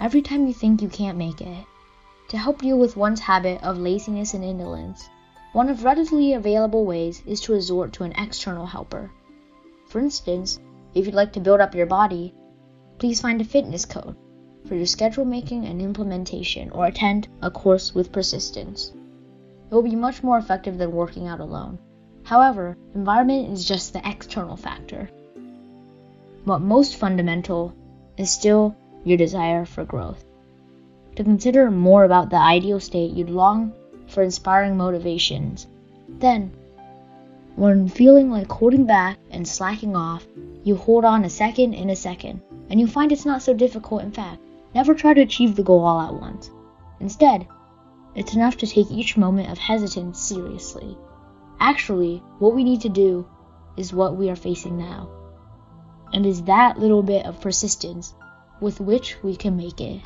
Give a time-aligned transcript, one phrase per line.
[0.00, 1.66] every time you think you can't make it.
[2.28, 5.08] To help deal with one's habit of laziness and indolence,
[5.52, 9.10] one of readily available ways is to resort to an external helper.
[9.88, 10.58] For instance,
[10.94, 12.32] if you'd like to build up your body,
[12.98, 14.16] please find a fitness code
[14.66, 18.92] for your schedule making and implementation or attend a course with persistence.
[19.70, 21.78] It will be much more effective than working out alone.
[22.22, 25.10] However, environment is just the external factor.
[26.44, 27.74] What most fundamental
[28.16, 30.24] is still your desire for growth.
[31.16, 33.72] To consider more about the ideal state you'd long
[34.08, 35.66] for inspiring motivations.
[36.08, 36.52] Then,
[37.56, 40.26] when feeling like holding back and slacking off,
[40.64, 44.02] you hold on a second and a second, and you find it's not so difficult
[44.02, 44.40] in fact.
[44.74, 46.50] Never try to achieve the goal all at once.
[47.00, 47.46] Instead,
[48.14, 50.96] it's enough to take each moment of hesitance seriously.
[51.58, 53.26] Actually, what we need to do
[53.76, 55.08] is what we are facing now.
[56.12, 58.14] And is that little bit of persistence
[58.60, 60.00] with which we can make it.